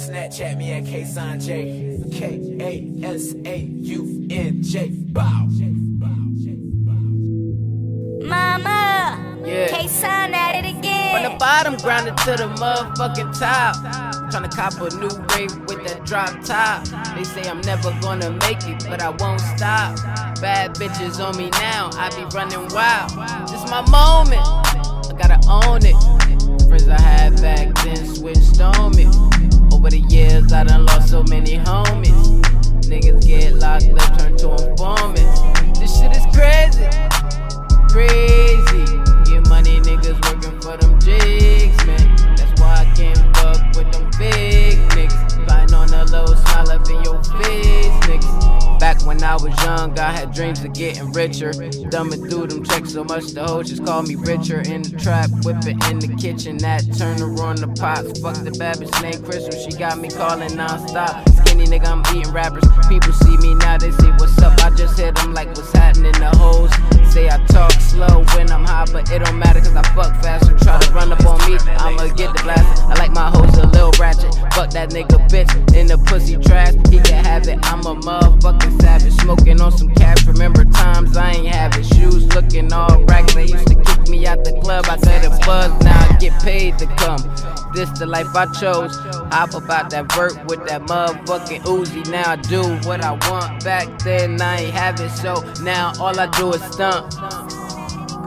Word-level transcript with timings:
Snapchat 0.00 0.56
me 0.56 0.72
at 0.72 0.86
K-Sanjay. 0.86 2.10
K-A-S-A-U-N-J. 2.10 3.04
Bow. 5.12 5.46
Mama, 8.22 9.42
Yeah. 9.44 9.68
K-Sign 9.68 10.32
at 10.32 10.54
it 10.54 10.64
again. 10.78 11.12
From 11.12 11.32
the 11.32 11.38
bottom, 11.38 11.76
grounded 11.76 12.16
to 12.18 12.30
the 12.32 12.48
motherfucking 12.56 13.38
top. 13.38 13.76
Tryna 14.30 14.50
cop 14.54 14.80
a 14.80 14.88
new 14.96 15.10
rave 15.34 15.54
with 15.68 15.84
that 15.86 16.06
drop 16.06 16.42
top. 16.44 16.86
They 17.14 17.24
say 17.24 17.42
I'm 17.50 17.60
never 17.60 17.92
gonna 18.00 18.30
make 18.30 18.66
it, 18.66 18.82
but 18.88 19.02
I 19.02 19.10
won't 19.10 19.40
stop. 19.40 19.96
Bad 20.40 20.76
bitches 20.76 21.20
on 21.22 21.36
me 21.36 21.50
now, 21.50 21.90
I 21.94 22.08
be 22.16 22.24
running 22.34 22.68
wild. 22.72 23.10
This 23.50 23.68
my 23.68 23.82
moment, 23.90 24.46
I 24.46 25.12
gotta 25.18 25.40
own 25.46 25.84
it. 25.84 25.96
Friends 26.68 26.88
I 26.88 27.00
had 27.00 27.42
back 27.42 27.74
then 27.84 28.14
switched 28.14 28.60
on 28.60 28.96
me. 28.96 29.29
Over 29.80 29.88
the 29.88 30.00
years, 30.00 30.52
I 30.52 30.64
done 30.64 30.84
lost 30.84 31.09
I 49.30 49.34
was 49.34 49.62
young, 49.62 49.96
I 49.96 50.10
had 50.10 50.34
dreams 50.34 50.64
of 50.64 50.72
getting 50.72 51.12
richer. 51.12 51.52
Dumbing 51.52 52.28
through 52.28 52.48
them 52.48 52.64
checks 52.64 52.94
so 52.94 53.04
much, 53.04 53.26
the 53.26 53.44
hoes 53.44 53.68
just 53.68 53.84
call 53.84 54.02
me 54.02 54.16
richer. 54.16 54.58
In 54.62 54.82
the 54.82 54.98
trap, 54.98 55.30
whipping 55.46 55.78
in 55.86 56.00
the 56.00 56.12
kitchen, 56.18 56.58
that 56.58 56.82
turner 56.98 57.30
on 57.40 57.54
the 57.54 57.68
pots. 57.78 58.18
Fuck 58.18 58.42
the 58.42 58.50
bad 58.58 58.80
named 59.00 59.24
Crystal, 59.24 59.54
she 59.54 59.70
got 59.78 59.98
me 59.98 60.10
calling 60.10 60.56
non-stop. 60.56 61.28
Skinny 61.46 61.66
nigga, 61.66 61.86
I'm 61.86 62.02
eating 62.10 62.32
rappers. 62.32 62.66
People 62.88 63.12
see 63.12 63.36
me 63.36 63.54
now, 63.54 63.78
they 63.78 63.92
say 63.92 64.10
what's 64.18 64.36
up. 64.42 64.58
I 64.66 64.70
just 64.74 64.98
hit 64.98 65.14
them 65.14 65.32
like 65.32 65.46
what's 65.54 65.70
happening. 65.74 66.10
In 66.10 66.18
the 66.18 66.34
hoes 66.34 66.74
say 67.12 67.28
I 67.28 67.38
talk 67.46 67.72
slow 67.72 68.24
when 68.34 68.50
I'm 68.50 68.64
high, 68.64 68.86
but 68.90 69.10
it 69.10 69.22
don't 69.22 69.38
matter 69.38 69.60
cause 69.60 69.76
I 69.76 69.82
fuck 69.94 70.10
fast. 70.22 70.46
So 70.46 70.56
try 70.58 70.78
to 70.80 70.92
run 70.92 71.12
up 71.12 71.24
on 71.24 71.38
me, 71.46 71.58
I'ma 71.78 72.08
get 72.14 72.34
the 72.34 72.42
blast. 72.42 72.82
I 72.82 72.94
like 72.98 73.12
my 73.12 73.30
hoes 73.30 73.56
a 73.58 73.66
little 73.66 73.92
ratchet. 73.98 74.34
Fuck 74.54 74.70
that 74.70 74.90
nigga 74.90 75.22
bitch 75.30 75.50
in 75.74 75.86
the 75.86 75.98
pussy 75.98 76.36
trash. 76.36 76.74
He 76.90 76.98
can 76.98 77.24
have 77.24 77.46
it, 77.46 77.58
I'm 77.62 77.86
a 77.86 77.94
motherfucking 77.94 78.39
To 86.78 86.86
come. 86.86 87.20
This 87.74 87.90
the 87.98 88.06
life 88.06 88.34
I 88.34 88.46
chose. 88.52 88.96
Hop 89.32 89.54
about 89.54 89.90
that 89.90 90.10
vert 90.12 90.32
with 90.46 90.66
that 90.68 90.82
motherfucking 90.82 91.62
Uzi. 91.62 92.08
Now 92.08 92.30
I 92.30 92.36
do 92.36 92.62
what 92.88 93.04
I 93.04 93.12
want. 93.28 93.64
Back 93.64 93.98
then 93.98 94.40
I 94.40 94.60
ain't 94.60 94.74
have 94.74 95.00
it, 95.00 95.10
so 95.10 95.42
now 95.62 95.92
all 96.00 96.18
I 96.18 96.26
do 96.38 96.52
is 96.52 96.62
stump. 96.72 97.10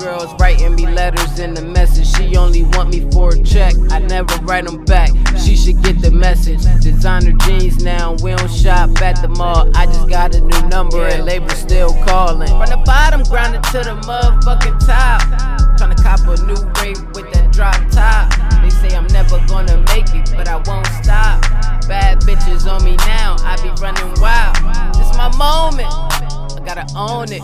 Girls 0.00 0.34
writing 0.40 0.74
me 0.74 0.86
letters 0.86 1.38
in 1.38 1.54
the 1.54 1.62
message. 1.62 2.08
She 2.16 2.36
only 2.36 2.64
want 2.64 2.90
me 2.90 3.08
for 3.12 3.30
a 3.30 3.42
check. 3.42 3.74
I 3.90 4.00
never 4.00 4.34
write 4.44 4.64
them 4.64 4.84
back. 4.84 5.10
She 5.38 5.56
should 5.56 5.82
get 5.82 6.00
the 6.02 6.10
message. 6.10 6.62
Designer 6.82 7.32
jeans 7.46 7.82
now. 7.84 8.16
We 8.22 8.34
don't 8.34 8.50
shop 8.50 9.00
at 9.00 9.22
the 9.22 9.28
mall. 9.28 9.70
I 9.76 9.86
just 9.86 10.08
got 10.08 10.34
a 10.34 10.40
new 10.40 10.68
number 10.68 11.06
and 11.06 11.24
label 11.24 11.48
still 11.50 11.94
calling. 12.04 12.48
From 12.48 12.66
the 12.66 12.82
bottom, 12.84 13.22
grinding 13.22 13.62
to 13.62 13.78
the 13.78 13.96
motherfucking 14.02 14.84
top. 14.84 15.22
Tryna 15.78 16.02
cop 16.02 16.20
a 16.26 16.36
new 16.46 16.60
rave 16.82 17.00
with 17.14 17.32
that 17.32 17.52
drop 17.52 17.76
top. 17.90 18.21
Never 19.32 19.46
gonna 19.46 19.78
make 19.94 20.14
it, 20.14 20.30
but 20.36 20.46
I 20.46 20.56
won't 20.56 20.86
stop. 21.02 21.40
Bad 21.88 22.20
bitches 22.20 22.70
on 22.70 22.84
me 22.84 22.96
now. 22.96 23.36
I 23.40 23.56
be 23.62 23.70
running 23.80 24.12
wild. 24.20 24.56
This 24.94 25.16
my 25.16 25.34
moment. 25.38 25.88
I 25.88 26.62
gotta 26.62 26.86
own 26.94 27.32
it. 27.32 27.42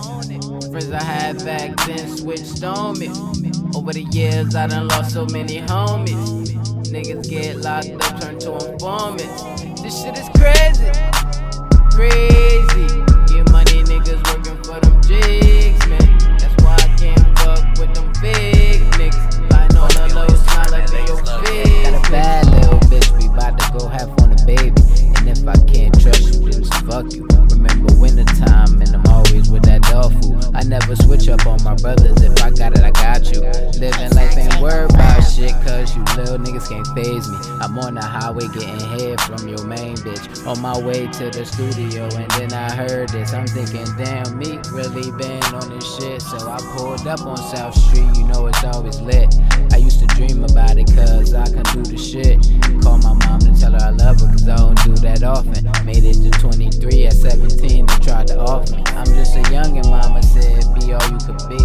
Friends 0.71 0.93
I 0.93 1.03
had 1.03 1.43
back 1.47 1.75
then 1.87 2.15
switched 2.15 2.63
on 2.63 2.99
me. 2.99 3.09
Over 3.75 3.95
the 3.95 4.07
years, 4.11 4.55
I 4.55 4.67
done 4.67 4.89
lost 4.89 5.15
so 5.15 5.25
many 5.27 5.63
homies. 5.63 6.51
Niggas 6.93 7.31
get 7.31 7.57
locked 7.57 7.89
up, 7.89 8.21
turn 8.21 8.39
to 8.41 8.71
informants. 8.71 9.43
This 9.81 10.03
shit 10.03 10.19
is 10.19 10.28
my 31.69 31.75
brothers. 31.77 32.17
If 32.23 32.43
I 32.43 32.51
got 32.51 32.73
it, 32.73 32.83
I 32.83 32.91
got 32.91 33.31
you. 33.31 33.41
Living 33.79 34.11
life 34.17 34.37
ain't 34.39 34.61
worried 34.61 34.91
about 34.91 35.21
shit, 35.21 35.53
cause 35.67 35.95
you 35.95 36.03
little 36.17 36.39
niggas 36.39 36.69
can't 36.69 36.87
phase 36.97 37.29
me. 37.29 37.37
I'm 37.61 37.79
on 37.79 37.95
the 37.95 38.03
highway 38.03 38.49
getting 38.49 38.81
head 38.97 39.21
from 39.21 39.47
your 39.49 39.63
main 39.65 39.97
bitch. 39.97 40.47
On 40.47 40.61
my 40.63 40.79
way 40.79 41.07
to 41.07 41.31
the 41.31 41.45
studio, 41.45 42.09
and 42.17 42.31
then 42.33 42.53
I 42.53 42.75
heard 42.75 43.11
this. 43.11 43.35
I'm 43.35 43.47
thinking, 43.47 43.87
damn, 43.97 44.39
me 44.39 44.59
really 44.73 45.11
been 45.21 45.45
on 45.53 45.69
this 45.69 45.85
shit. 45.97 46.23
So 46.23 46.39
I 46.49 46.59
pulled 46.77 47.07
up 47.07 47.21
on 47.27 47.37
South 47.37 47.77
Street, 47.77 48.09
you 48.17 48.25
know 48.25 48.47
it's 48.47 48.65
always 48.65 49.01
lit. 49.01 49.35
I 49.73 49.77
used 49.77 50.01
to 50.01 50.07
dream 50.17 50.45
about 50.45 50.79
it, 50.79 50.89
cause 50.97 51.35
I 51.35 51.45
can 51.45 51.65
do 51.77 51.83
the 51.85 51.99
shit. 51.99 52.41
Call 52.83 52.99
my 52.99 53.13
mom 53.27 53.41
to 53.41 53.53
tell 53.61 53.73
her 53.73 53.85
I 53.85 53.91
love 53.91 54.21
her, 54.21 54.27
cause 54.27 54.49
I 54.49 54.57
don't 54.57 54.83
do 54.85 54.95
that 55.05 55.23
often. 55.23 55.69
Made 55.85 56.05
it 56.05 56.17
to 56.25 56.31
23 56.31 57.07
at 57.07 57.13
17 57.13 57.81
and 57.81 58.03
tried 58.03 58.29
to 58.29 58.41
off 58.41 58.71
me. 58.71 58.83
I'm 58.97 59.07
just 59.07 59.37
a 59.37 59.43
youngin', 59.53 59.89
mama 59.91 60.23
said, 60.23 60.58
all 60.93 61.09
you 61.09 61.19
could 61.19 61.43
be. 61.49 61.61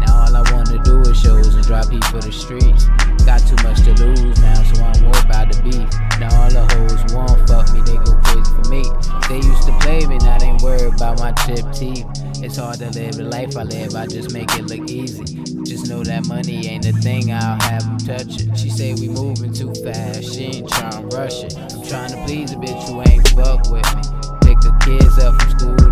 Now 0.00 0.24
all 0.24 0.36
I 0.36 0.42
wanna 0.52 0.82
do 0.84 1.00
is 1.02 1.20
shows 1.20 1.54
and 1.54 1.64
drop 1.64 1.90
heat 1.90 2.04
for 2.06 2.20
the 2.20 2.32
streets. 2.32 2.86
Got 3.24 3.40
too 3.46 3.58
much 3.62 3.82
to 3.84 3.92
lose 4.02 4.40
now, 4.40 4.62
so 4.62 4.82
I'm 4.82 5.02
worried 5.04 5.24
about 5.24 5.52
the 5.52 5.58
beef. 5.62 5.88
Now 6.20 6.30
all 6.34 6.50
the 6.50 6.64
hoes 6.74 7.02
won't 7.12 7.48
fuck 7.48 7.72
me, 7.72 7.80
they 7.82 7.98
go 7.98 8.14
crazy 8.24 8.50
for 8.56 8.66
me. 8.70 8.82
They 9.28 9.46
used 9.46 9.66
to 9.66 9.72
play 9.80 10.06
me, 10.06 10.18
now 10.18 10.38
they 10.38 10.52
worried 10.62 10.94
about 10.94 11.18
my 11.18 11.32
chipped 11.44 11.74
teeth. 11.74 12.06
It's 12.40 12.56
hard 12.56 12.78
to 12.78 12.90
live 12.90 13.16
the 13.16 13.24
life 13.24 13.56
I 13.56 13.64
live, 13.64 13.94
I 13.94 14.06
just 14.06 14.32
make 14.32 14.50
it 14.54 14.66
look 14.66 14.88
easy. 14.88 15.24
Just 15.64 15.90
know 15.90 16.02
that 16.04 16.26
money 16.26 16.66
ain't 16.68 16.84
the 16.84 16.92
thing, 16.92 17.32
I'll 17.32 17.60
have 17.60 17.84
them 17.84 17.98
touch 17.98 18.40
it. 18.40 18.56
She 18.56 18.70
say 18.70 18.94
we 18.94 19.08
moving 19.08 19.52
too 19.52 19.74
fast, 19.82 20.22
she 20.32 20.44
ain't 20.44 20.68
trying 20.70 21.08
to 21.08 21.16
rush 21.16 21.42
it. 21.42 21.58
I'm 21.58 21.82
trying 21.84 22.10
to 22.10 22.24
please 22.24 22.52
a 22.52 22.56
bitch 22.56 22.88
who 22.88 23.02
ain't 23.02 23.26
fuck 23.34 23.68
with 23.68 23.84
me. 23.96 24.02
Pick 24.46 24.60
the 24.62 24.72
kids 24.86 25.18
up 25.18 25.34
from 25.36 25.50
school, 25.58 25.87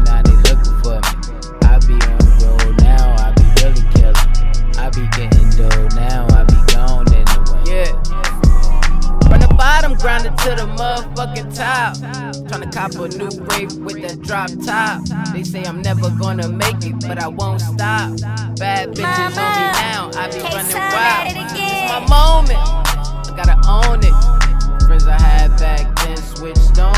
motherfucking 10.87 11.57
top. 11.57 11.97
Tryna 12.49 12.73
cop 12.73 12.93
a 12.95 13.09
new 13.19 13.31
rave 13.51 13.77
with 13.85 14.03
that 14.03 14.21
drop 14.23 14.51
top. 14.65 15.33
They 15.33 15.43
say 15.43 15.65
I'm 15.65 15.83
never 15.83 16.11
gonna 16.11 16.49
make 16.49 16.85
it, 16.85 17.01
but 17.01 17.23
I 17.23 17.29
won't 17.29 17.61
stop. 17.61 18.11
Bad 18.57 18.95
bitches 18.95 19.37
on 19.37 19.53
me 19.59 19.67
now, 19.83 20.11
I 20.15 20.29
be 20.31 20.39
running 20.41 20.83
wild. 20.95 21.27
It's 21.59 21.83
my 21.93 22.01
moment, 22.09 22.61
I 22.61 23.33
gotta 23.37 23.59
own 23.69 24.01
it. 24.03 24.17
Friends 24.87 25.07
I 25.07 25.19
had 25.21 25.51
back 25.59 25.85
then 26.01 26.17
switched 26.17 26.79
on 26.79 26.96